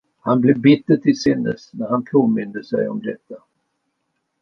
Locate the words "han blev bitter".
0.19-0.97